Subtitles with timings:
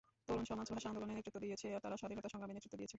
[0.27, 2.89] তরুণ সমাজ ভাষা আন্দোলনে নেতৃত্ব দিয়েছে, তারা স্বাধীনতা সংগ্রামে নেতৃত্ব দিয়েছে।